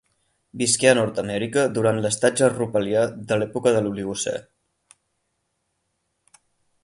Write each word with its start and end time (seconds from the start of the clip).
Visqué 0.59 0.87
a 0.91 0.93
Nord-amèrica 0.99 1.65
durant 1.75 1.99
l'estatge 2.05 2.47
Rupelià 2.53 3.05
de 3.33 3.37
l'època 3.41 3.75
de 3.75 3.85
l'Oligocè. 3.87 4.35